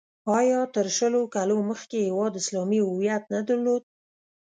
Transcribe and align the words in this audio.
آیا 0.37 0.59
تر 0.75 0.85
شلو 0.97 1.21
کالو 1.35 1.57
مخکې 1.69 1.97
هېواد 2.07 2.33
اسلامي 2.41 2.79
هویت 2.87 3.23
نه 3.33 3.41
درلود؟ 3.47 3.83